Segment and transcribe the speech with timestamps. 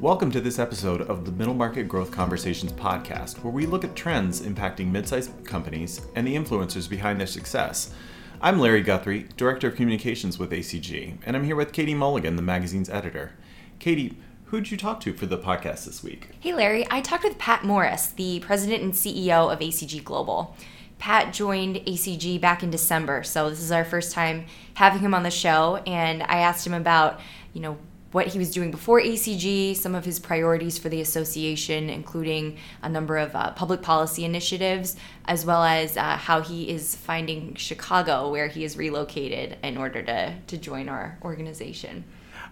[0.00, 3.96] Welcome to this episode of the Middle Market Growth Conversations podcast, where we look at
[3.96, 7.94] trends impacting mid sized companies and the influencers behind their success.
[8.42, 12.42] I'm Larry Guthrie, Director of Communications with ACG, and I'm here with Katie Mulligan, the
[12.42, 13.32] magazine's editor.
[13.78, 16.28] Katie, who'd you talk to for the podcast this week?
[16.40, 16.86] Hey, Larry.
[16.90, 20.54] I talked with Pat Morris, the president and CEO of ACG Global.
[20.98, 24.44] Pat joined ACG back in December, so this is our first time
[24.74, 27.18] having him on the show, and I asked him about,
[27.54, 27.78] you know,
[28.12, 32.88] what he was doing before ACG, some of his priorities for the association, including a
[32.88, 38.30] number of uh, public policy initiatives, as well as uh, how he is finding Chicago,
[38.30, 42.04] where he is relocated in order to, to join our organization.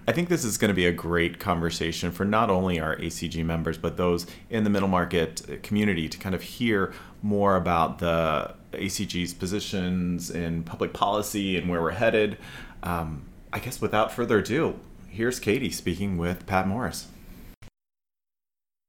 [0.07, 3.43] I think this is going to be a great conversation for not only our ACG
[3.45, 6.93] members, but those in the middle market community to kind of hear
[7.23, 12.37] more about the ACG's positions in public policy and where we're headed.
[12.83, 14.79] Um, I guess without further ado,
[15.15, 17.07] here's Katie speaking with Pat Morris.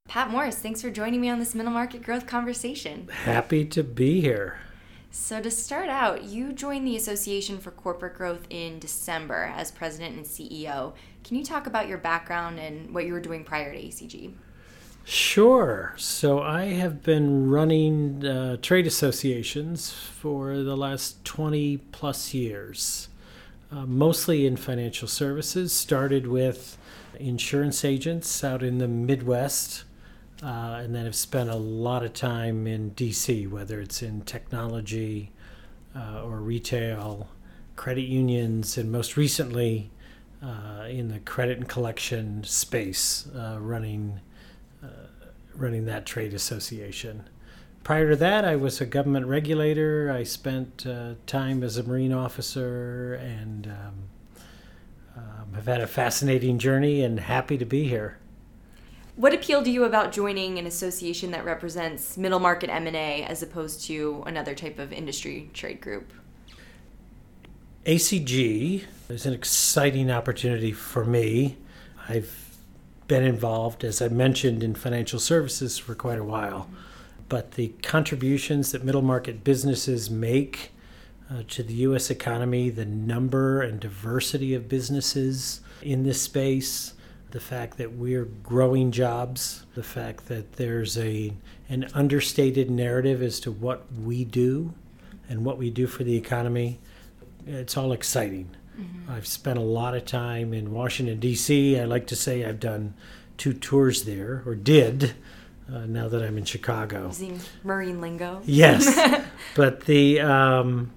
[0.07, 3.07] Pat Morris, thanks for joining me on this middle market growth conversation.
[3.09, 4.59] Happy to be here.
[5.11, 10.17] So, to start out, you joined the Association for Corporate Growth in December as president
[10.17, 10.93] and CEO.
[11.23, 14.33] Can you talk about your background and what you were doing prior to ACG?
[15.05, 15.93] Sure.
[15.95, 23.07] So, I have been running uh, trade associations for the last 20 plus years
[23.71, 25.73] uh, mostly in financial services.
[25.73, 26.77] Started with
[27.19, 29.83] insurance agents out in the Midwest,
[30.43, 35.31] uh, and then have spent a lot of time in DC, whether it's in technology
[35.95, 37.29] uh, or retail,
[37.75, 39.91] credit unions, and most recently
[40.43, 44.19] uh, in the credit and collection space, uh, running
[45.57, 47.23] running that trade association
[47.85, 50.11] prior to that, I was a government regulator.
[50.11, 53.93] I spent uh, time as a Marine officer and um,
[55.15, 58.17] um, have had a fascinating journey and happy to be here.
[59.15, 63.85] What appealed to you about joining an association that represents middle market M&A as opposed
[63.85, 66.11] to another type of industry trade group?
[67.85, 71.57] ACG is an exciting opportunity for me.
[72.09, 72.57] I've
[73.07, 76.61] been involved, as I mentioned, in financial services for quite a while.
[76.61, 76.81] Mm-hmm
[77.29, 80.71] but the contributions that middle market businesses make
[81.29, 82.09] uh, to the U.S.
[82.09, 86.93] economy, the number and diversity of businesses in this space,
[87.31, 91.33] the fact that we're growing jobs, the fact that there's a
[91.67, 94.73] an understated narrative as to what we do
[95.27, 96.79] and what we do for the economy,
[97.47, 98.55] it's all exciting.
[98.79, 99.11] Mm-hmm.
[99.11, 101.79] I've spent a lot of time in Washington D.C.
[101.79, 102.93] I like to say I've done
[103.37, 105.15] two tours there, or did
[105.71, 107.07] uh, now that I'm in Chicago.
[107.07, 108.41] Using marine lingo.
[108.45, 109.23] Yes,
[109.55, 110.91] but the, um,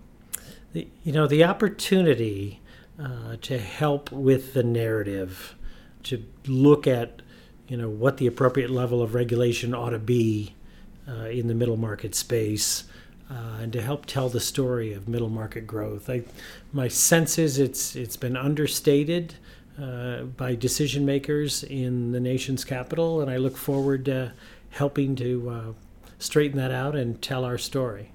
[0.72, 2.60] the you know the opportunity
[3.02, 5.54] uh, to help with the narrative,
[6.04, 7.22] to look at
[7.68, 10.54] you know what the appropriate level of regulation ought to be
[11.08, 12.84] uh, in the middle market space.
[13.30, 16.22] Uh, and to help tell the story of middle market growth, I,
[16.72, 19.34] my sense is it's it's been understated
[19.80, 24.32] uh, by decision makers in the nation's capital, and I look forward to
[24.70, 25.72] helping to uh,
[26.18, 28.12] straighten that out and tell our story.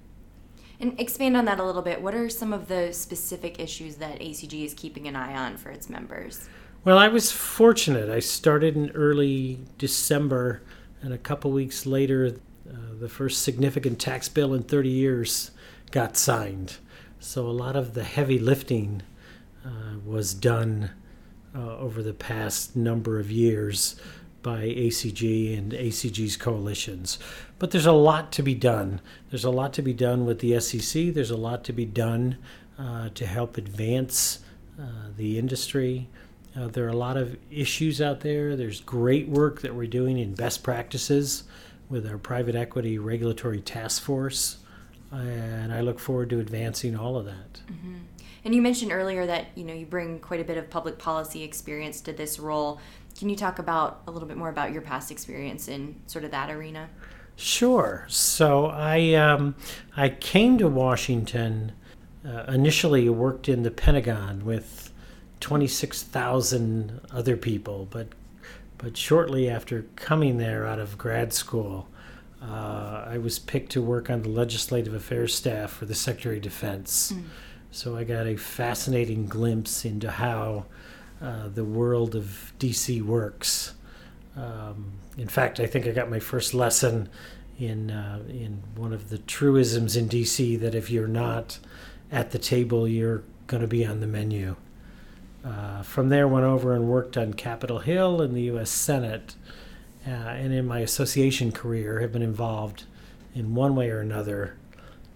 [0.80, 2.02] And expand on that a little bit.
[2.02, 5.70] What are some of the specific issues that ACG is keeping an eye on for
[5.70, 6.50] its members?
[6.84, 8.10] Well, I was fortunate.
[8.10, 10.62] I started in early December,
[11.02, 12.36] and a couple weeks later,
[12.70, 15.52] uh, the first significant tax bill in 30 years
[15.92, 16.78] got signed.
[17.20, 19.04] So a lot of the heavy lifting
[19.66, 20.92] uh, was done
[21.56, 23.96] uh, over the past number of years
[24.44, 27.18] by ACG and ACG's coalitions.
[27.58, 29.02] But there's a lot to be done.
[29.30, 31.14] There's a lot to be done with the SEC.
[31.14, 32.38] There's a lot to be done
[32.78, 34.40] uh, to help advance
[34.80, 36.10] uh, the industry.
[36.56, 38.56] Uh, there are a lot of issues out there.
[38.56, 41.44] There's great work that we're doing in best practices
[41.90, 44.58] with our private equity regulatory task force.
[45.12, 47.62] And I look forward to advancing all of that.
[47.72, 47.96] Mm-hmm.
[48.46, 51.44] And you mentioned earlier that you know you bring quite a bit of public policy
[51.44, 52.80] experience to this role.
[53.18, 56.32] Can you talk about a little bit more about your past experience in sort of
[56.32, 56.90] that arena?
[57.36, 58.06] Sure.
[58.10, 59.56] So I um,
[59.96, 61.74] I came to Washington.
[62.26, 64.94] Uh, initially, worked in the Pentagon with
[65.42, 68.08] 26,000 other people, but
[68.78, 71.88] but shortly after coming there out of grad school,
[72.42, 76.44] uh, I was picked to work on the legislative affairs staff for the Secretary of
[76.44, 77.14] Defense.
[77.14, 77.24] Mm.
[77.74, 80.68] So I got a fascinating glimpse into how
[81.20, 83.74] uh, the world of DC works.
[84.38, 87.10] Um, in fact, I think I got my first lesson
[87.58, 91.58] in uh, in one of the truisms in DC that if you're not
[92.12, 94.56] at the table, you're going to be on the menu.
[95.44, 98.70] Uh, from there, went over and worked on Capitol Hill in the U.S.
[98.70, 99.36] Senate,
[100.08, 102.84] uh, and in my association career, have been involved
[103.34, 104.58] in one way or another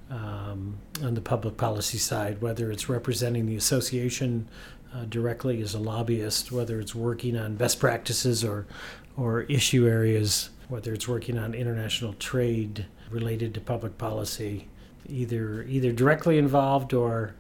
[0.10, 4.48] um, on the public policy side, whether it's representing the association
[4.94, 8.66] uh, directly as a lobbyist, whether it's working on best practices or
[9.18, 14.68] or issue areas, whether it's working on international trade related to public policy,
[15.08, 17.36] either either directly involved or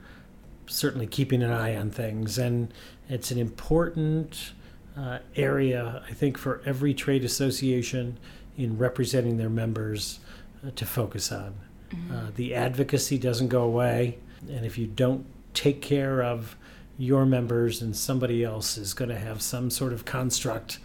[0.65, 2.37] certainly keeping an eye on things.
[2.37, 2.73] And
[3.07, 4.53] it's an important
[4.97, 8.17] uh, area, I think, for every trade association
[8.57, 10.19] in representing their members
[10.65, 11.53] uh, to focus on.
[11.89, 12.15] Mm-hmm.
[12.15, 14.17] Uh, the advocacy doesn't go away,
[14.49, 16.55] and if you don't take care of
[16.97, 20.79] your members, and somebody else is going to have some sort of construct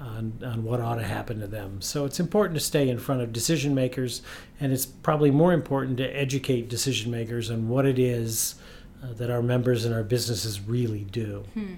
[0.00, 1.80] on, on what ought to happen to them.
[1.80, 4.22] So it's important to stay in front of decision makers,
[4.60, 8.56] and it's probably more important to educate decision makers on what it is
[9.02, 11.44] uh, that our members and our businesses really do.
[11.54, 11.74] Hmm.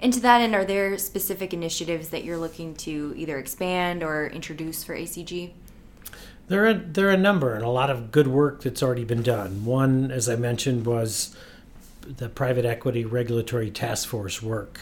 [0.00, 4.28] And to that end, are there specific initiatives that you're looking to either expand or
[4.28, 5.52] introduce for ACG?
[6.48, 9.22] There are there are a number and a lot of good work that's already been
[9.22, 9.64] done.
[9.64, 11.36] One, as I mentioned, was
[12.16, 14.80] the private equity regulatory task force work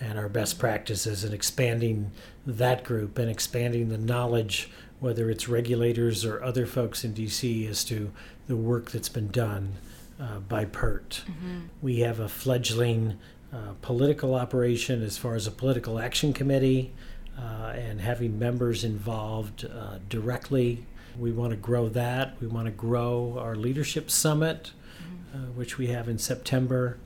[0.00, 2.10] and our best practices and expanding
[2.46, 4.70] that group and expanding the knowledge,
[5.00, 8.12] whether it's regulators or other folks in DC, as to
[8.46, 9.74] the work that's been done
[10.20, 11.22] uh, by PERT.
[11.26, 11.58] Mm-hmm.
[11.80, 13.18] We have a fledgling
[13.52, 16.92] uh, political operation as far as a political action committee
[17.38, 20.86] uh, and having members involved uh, directly.
[21.18, 22.40] We want to grow that.
[22.40, 25.44] We want to grow our leadership summit, mm-hmm.
[25.44, 26.98] Uh, which we have in September.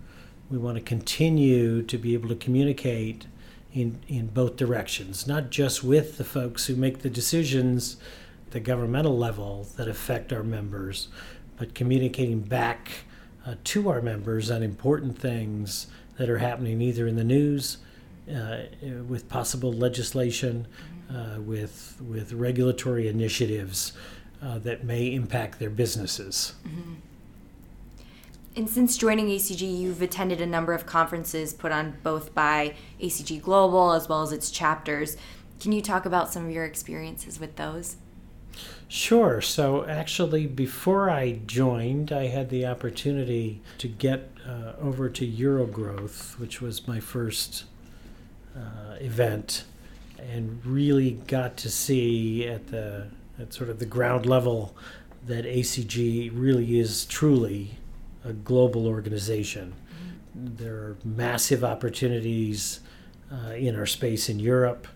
[0.50, 3.26] We want to continue to be able to communicate
[3.72, 7.96] in, in both directions, not just with the folks who make the decisions
[8.46, 11.08] at the governmental level that affect our members,
[11.56, 12.90] but communicating back
[13.46, 17.78] uh, to our members on important things that are happening either in the news,
[18.26, 20.67] with possible legislation,
[21.11, 23.93] uh, with with regulatory initiatives
[24.43, 26.55] uh, that may impact their businesses.
[26.67, 26.94] Mm-hmm.
[28.56, 33.43] And since joining ACG, you've attended a number of conferences put on both by ACG
[33.43, 35.19] Global as well as its chapters.
[35.61, 37.96] Can you talk about some of your experiences with those?
[38.88, 39.43] Sure.
[39.43, 46.38] So, actually, before I joined, I had the opportunity to get uh, over to Eurogrowth,
[46.38, 47.64] which was my first
[48.56, 49.64] uh, event,
[50.18, 53.08] and really got to see at the
[53.38, 54.74] at sort of the ground level
[55.26, 57.72] that ACG really is truly
[58.24, 59.74] a global organization.
[59.74, 60.56] Mm-hmm.
[60.56, 62.80] There are massive opportunities
[63.30, 64.86] uh, in our space in Europe,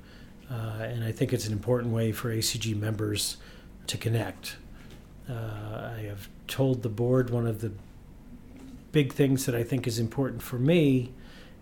[0.50, 3.36] uh, and I think it's an important way for ACG members
[3.88, 4.56] to connect.
[5.28, 7.72] Uh, I have told the board one of the
[8.92, 11.12] big things that I think is important for me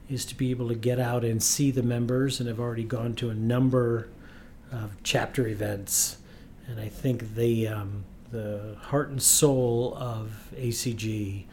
[0.08, 3.14] is to be able to get out and see the members, and I've already gone
[3.16, 4.08] to a number
[4.72, 6.18] of chapter events,
[6.66, 11.44] and I think the um, the heart and soul of ACG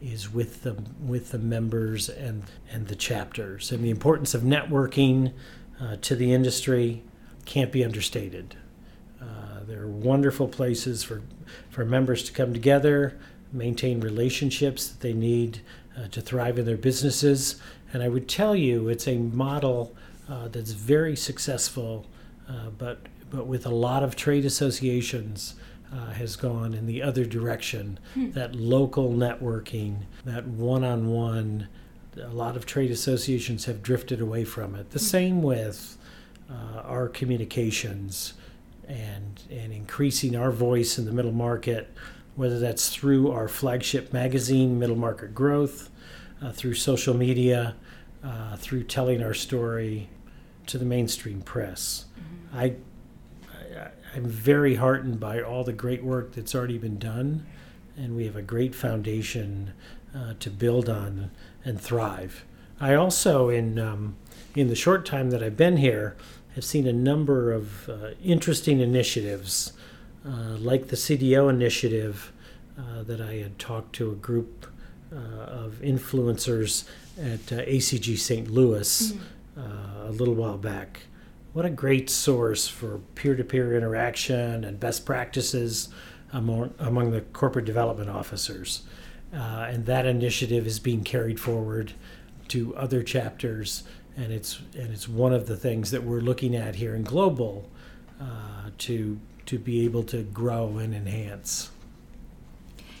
[0.00, 5.32] is with the with the members and and the chapters, and the importance of networking
[5.80, 7.02] uh, to the industry
[7.44, 8.56] can't be understated.
[9.68, 11.20] They're wonderful places for,
[11.68, 13.18] for members to come together,
[13.52, 15.60] maintain relationships that they need
[15.96, 17.60] uh, to thrive in their businesses.
[17.92, 19.94] And I would tell you, it's a model
[20.28, 22.06] uh, that's very successful,
[22.48, 22.98] uh, but
[23.30, 25.54] but with a lot of trade associations.
[25.90, 27.98] Uh, has gone in the other direction.
[28.12, 28.32] Hmm.
[28.32, 31.68] That local networking, that one on one,
[32.14, 34.90] a lot of trade associations have drifted away from it.
[34.90, 35.04] The hmm.
[35.06, 35.96] same with
[36.50, 38.34] uh, our communications
[38.86, 41.92] and and increasing our voice in the middle market,
[42.36, 45.90] whether that's through our flagship magazine, Middle Market Growth,
[46.42, 47.74] uh, through social media,
[48.24, 50.08] uh, through telling our story
[50.66, 52.06] to the mainstream press.
[52.18, 52.58] Mm-hmm.
[52.58, 57.46] I, I I'm very heartened by all the great work that's already been done,
[57.96, 59.72] and we have a great foundation
[60.16, 61.30] uh, to build on
[61.64, 62.44] and thrive.
[62.80, 64.16] I also in um,
[64.54, 66.16] in the short time that I've been here
[66.54, 69.72] have seen a number of uh, interesting initiatives,
[70.26, 72.32] uh, like the CDO initiative
[72.78, 74.66] uh, that I had talked to a group
[75.12, 76.84] uh, of influencers
[77.18, 78.50] at uh, ACG St.
[78.50, 80.06] Louis mm-hmm.
[80.06, 81.02] a little while back.
[81.52, 85.88] What a great source for peer to peer interaction and best practices
[86.32, 88.82] among, among the corporate development officers.
[89.32, 91.92] and that initiative is being carried forward
[92.48, 93.84] to other chapters
[94.18, 97.70] and it's and it's one of the things that we're looking at here in global
[98.20, 101.70] uh, to to be able to grow and enhance.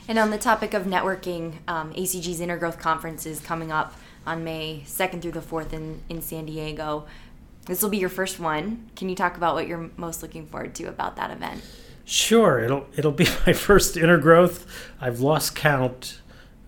[0.08, 3.94] And on the topic of networking, um, ACG's Intergrowth Conference is coming up
[4.26, 7.06] on May 2nd through the 4th in, in San Diego.
[7.66, 8.88] This will be your first one.
[8.96, 11.62] Can you talk about what you're most looking forward to about that event?
[12.06, 14.64] Sure, it'll it'll be my first intergrowth.
[14.98, 16.20] I've lost count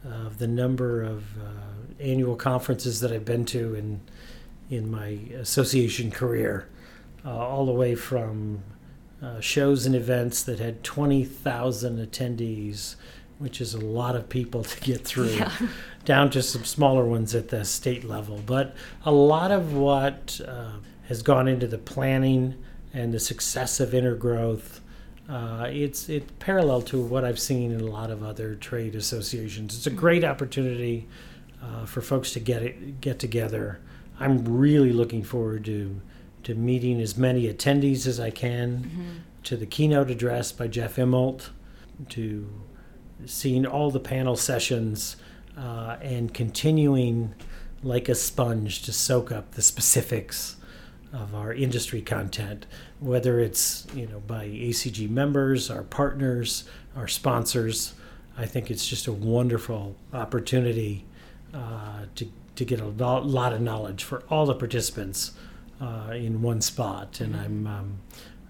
[0.05, 4.03] of the number of uh, annual conferences that I've been to in
[4.69, 6.69] in my association career,
[7.25, 8.63] uh, all the way from
[9.23, 12.97] uh, shows and events that had twenty thousand attendees,
[13.41, 15.51] which is a lot of people to get through, Yeah.
[16.05, 18.41] down to some smaller ones at the state level.
[18.47, 20.73] But a lot of what uh,
[21.09, 22.55] has gone into the planning
[22.95, 24.81] and the success of intergrowth.
[25.29, 29.77] Uh, it's it parallel to what I've seen in a lot of other trade associations.
[29.77, 31.07] It's a great opportunity
[31.63, 33.79] uh, for folks to get it, get together.
[34.19, 36.01] I'm really looking forward to
[36.43, 41.51] to meeting as many attendees as I can, to the keynote address by Jeff Immelt,
[42.09, 42.49] to
[43.27, 45.17] seeing all the panel sessions,
[45.57, 47.35] uh, and continuing
[47.83, 50.57] like a sponge to soak up the specifics
[51.13, 52.67] of our industry content,
[53.01, 56.65] whether it's you know by ACG members, our partners,
[56.97, 57.95] our sponsors.
[58.39, 61.05] I think it's just a wonderful opportunity
[61.53, 65.33] uh, to to get a lot of knowledge for all the participants
[65.81, 67.99] uh, in one spot, and I'm um,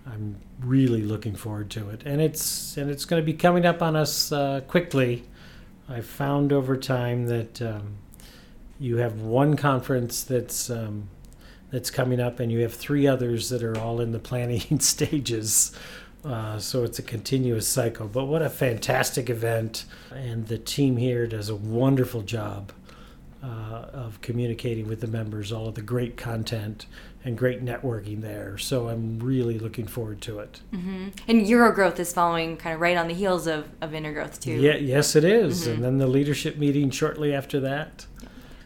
[0.07, 2.03] I'm really looking forward to it.
[2.05, 5.25] And it's and it's going to be coming up on us uh, quickly.
[5.89, 7.97] I've found over time that um,
[8.79, 11.09] you have one conference that's um,
[11.71, 15.73] that's coming up, and you have three others that are all in the planning stages.
[16.25, 18.07] Uh, so it's a continuous cycle.
[18.07, 19.85] But what a fantastic event!
[20.11, 22.73] And the team here does a wonderful job
[23.43, 26.87] uh, of communicating with the members, all of the great content
[27.25, 28.59] and great networking there.
[28.59, 30.61] So I'm really looking forward to it.
[30.73, 34.53] And Eurogrowth is following kind of right on the heels of, of Intergrowth, too.
[34.53, 35.67] Yeah, yes, it is.
[35.67, 38.07] And then the leadership meeting shortly after that.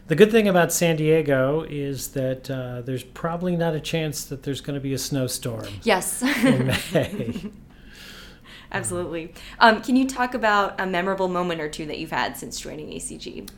[0.07, 4.43] The good thing about San Diego is that uh, there's probably not a chance that
[4.43, 7.51] there's going to be a snowstorm Yes, in May.
[8.71, 9.33] absolutely.
[9.59, 12.89] Um, can you talk about a memorable moment or two that you've had since joining
[12.89, 13.49] ACG?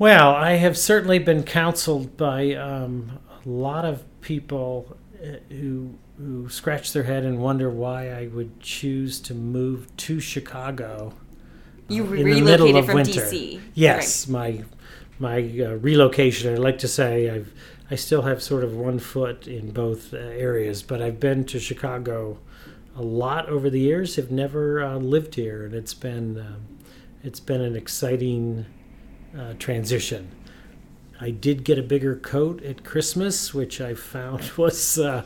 [0.00, 6.48] Well, I have certainly been counseled by um, a lot of people uh, who who
[6.48, 11.12] scratch their head and wonder why I would choose to move to Chicago.
[11.88, 13.20] You uh, in the middle relocated of from winter.
[13.20, 13.60] DC.
[13.74, 14.64] Yes, my
[15.18, 16.50] my uh, relocation.
[16.50, 17.52] I like to say I've
[17.90, 21.60] I still have sort of one foot in both uh, areas, but I've been to
[21.60, 22.38] Chicago
[22.96, 24.16] a lot over the years.
[24.16, 26.78] Have never uh, lived here, and it's been um,
[27.22, 28.64] it's been an exciting
[29.38, 30.30] uh, transition.
[31.20, 35.24] I did get a bigger coat at Christmas, which I found was uh,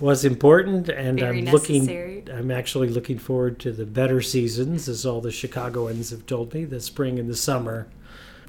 [0.00, 2.16] was important, and Very I'm necessary.
[2.16, 2.34] looking.
[2.34, 6.64] I'm actually looking forward to the better seasons, as all the Chicagoans have told me,
[6.64, 7.86] the spring and the summer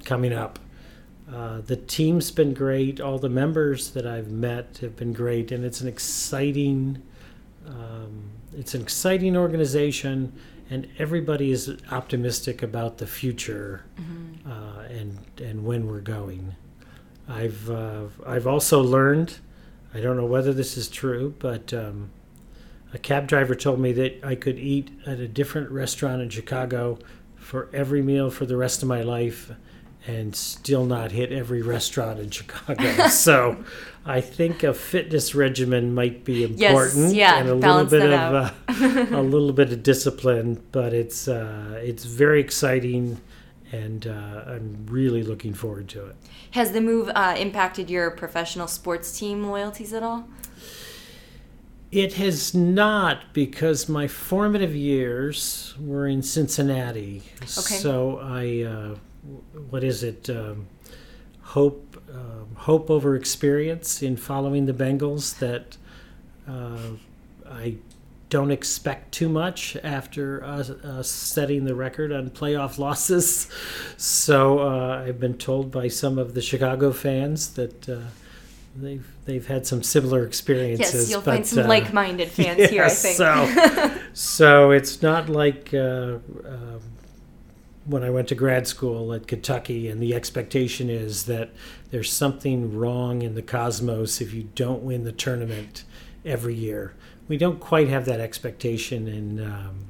[0.04, 0.58] coming up.
[1.32, 3.00] Uh, the team's been great.
[3.00, 7.02] All the members that I've met have been great, and it's an exciting.
[7.66, 10.32] Um, it's an exciting organization,
[10.70, 13.84] and everybody is optimistic about the future
[14.46, 16.54] uh, and and when we're going.
[17.28, 19.38] I've uh, I've also learned.
[19.94, 22.10] I don't know whether this is true, but um,
[22.92, 26.98] a cab driver told me that I could eat at a different restaurant in Chicago
[27.36, 29.50] for every meal for the rest of my life
[30.08, 33.08] and still not hit every restaurant in Chicago.
[33.08, 33.62] so
[34.06, 39.16] I think a fitness regimen might be important yeah, and a little bit of uh,
[39.16, 43.20] a little bit of discipline, but it's uh, it's very exciting
[43.70, 46.16] and uh, I'm really looking forward to it.
[46.52, 50.26] Has the move uh, impacted your professional sports team loyalties at all?
[51.92, 57.22] It has not because my formative years were in Cincinnati.
[57.46, 58.96] So I, uh,
[59.70, 60.28] what is it?
[60.30, 60.66] Um,
[61.42, 65.38] hope, um hope over experience in following the Bengals.
[65.38, 65.76] That
[66.48, 66.96] uh,
[67.50, 67.76] I
[68.30, 73.48] don't expect too much after us, us setting the record on playoff losses.
[73.96, 77.88] So uh, I've been told by some of the Chicago fans that.
[77.88, 78.00] Uh,
[78.80, 80.94] They've they've had some similar experiences.
[80.94, 82.84] Yes, you'll but, find some uh, like-minded fans here.
[82.84, 83.16] I think.
[83.16, 86.80] So, so it's not like uh, um
[87.88, 91.50] when I went to grad school at Kentucky, and the expectation is that
[91.90, 95.84] there's something wrong in the cosmos if you don't win the tournament
[96.24, 96.94] every year.
[97.28, 99.88] We don't quite have that expectation and Um,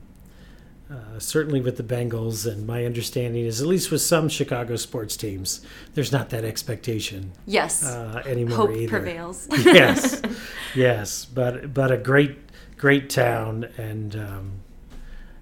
[0.91, 5.19] uh, certainly with the Bengals, and my understanding is, at least with some Chicago sports
[5.19, 5.61] teams,
[5.93, 9.47] there's not that expectation yes, uh, anymore hope either prevails.
[9.51, 10.23] yes,
[10.75, 12.39] yes, but but a great
[12.79, 14.53] great town, and um,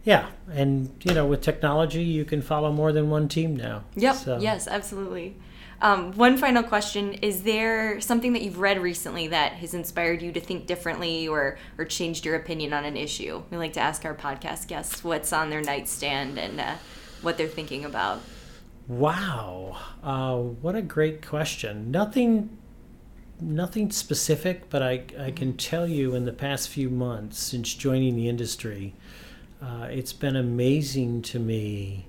[0.07, 3.83] yeah, and you know, with technology, you can follow more than one team now.
[3.97, 4.15] Yep.
[4.15, 5.37] So- Yes, absolutely.
[5.83, 10.33] Um, one final question: Is there something that you've read recently that has inspired you
[10.33, 13.43] to think differently or or changed your opinion on an issue?
[13.51, 16.75] We like to ask our podcast guests what's on their nightstand and uh,
[17.21, 18.21] what they're thinking about.
[18.89, 21.91] Wow, uh, what a great question.
[21.91, 22.57] Nothing,
[23.41, 28.15] nothing specific, but I I can tell you in the past few months since joining
[28.17, 28.95] the industry,
[29.67, 32.07] uh, it's been amazing to me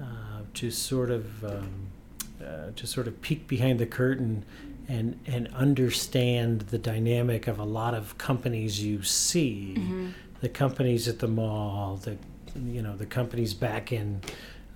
[0.00, 1.88] uh, to sort of um,
[2.44, 4.44] uh, to sort of peek behind the curtain
[4.88, 9.74] and and understand the dynamic of a lot of companies you see,
[10.40, 12.16] the companies at the mall, the
[12.56, 14.20] you know the companies back in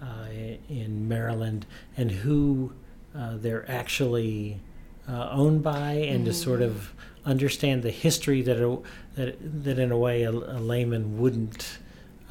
[0.00, 0.26] uh,
[0.69, 2.73] in Maryland, and who
[3.17, 4.61] uh, they're actually
[5.09, 6.93] uh, owned by, and to sort of
[7.25, 8.79] understand the history that a,
[9.14, 11.79] that that in a way a, a layman wouldn't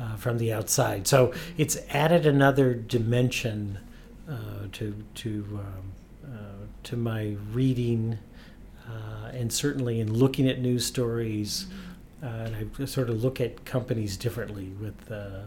[0.01, 1.07] uh, from the outside.
[1.07, 3.79] So it's added another dimension
[4.29, 5.91] uh, to to um,
[6.25, 6.37] uh,
[6.83, 8.17] to my reading,
[8.87, 11.67] uh, and certainly in looking at news stories.
[12.23, 14.71] Uh, and I sort of look at companies differently.
[14.79, 15.41] With uh,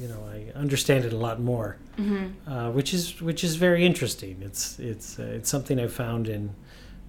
[0.00, 1.76] you know, I understand it a lot more,
[2.46, 4.40] uh, which is which is very interesting.
[4.40, 6.54] It's it's uh, it's something I've found in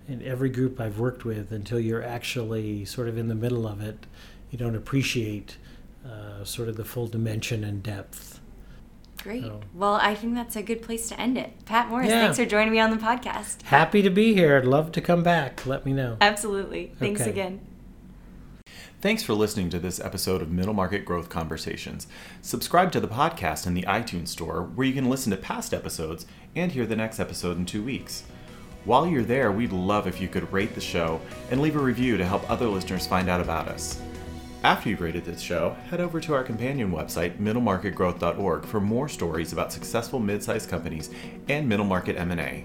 [0.08, 1.52] in every group I've worked with.
[1.52, 4.06] Until you're actually sort of in the middle of it,
[4.52, 5.58] you don't appreciate
[6.06, 8.40] uh, sort of the full dimension and depth.
[9.22, 9.46] Great.
[9.46, 9.62] Oh.
[9.74, 11.66] Well, I think that's a good place to end it.
[11.66, 12.22] Pat Morris, Yeah.
[12.24, 13.62] thanks for joining me on the podcast.
[13.64, 14.58] Happy to be here.
[14.58, 15.66] I'd love to come back.
[15.66, 16.18] Let me know.
[16.20, 16.92] Absolutely.
[17.00, 17.30] Thanks Okay.
[17.30, 17.62] again.
[19.00, 22.08] Thanks for listening to this episode of Middle Market Growth Conversations.
[22.42, 26.26] Subscribe to the podcast in the iTunes Store, where you can listen to past episodes
[26.56, 28.24] and hear the next episode in two weeks.
[28.86, 31.20] While you're there, we'd love if you could rate the show
[31.52, 34.02] and leave a review to help other listeners find out about us.
[34.64, 39.52] After you've rated this show, head over to our companion website, middlemarketgrowth.org, for more stories
[39.52, 41.10] about successful mid-sized companies
[41.50, 42.64] and middle market M&A.